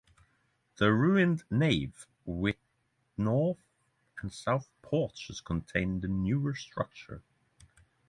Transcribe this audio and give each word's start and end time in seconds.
The 0.77 0.91
ruined 0.91 1.43
nave 1.51 2.07
with 2.25 2.55
north 3.17 3.59
and 4.23 4.33
south 4.33 4.67
porches 4.81 5.41
contains 5.41 6.01
the 6.01 6.07
newer 6.07 6.55
structure. 6.55 7.21